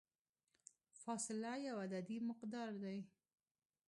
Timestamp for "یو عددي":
1.67-2.17